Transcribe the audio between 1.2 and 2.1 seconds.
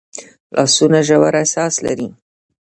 احساس لري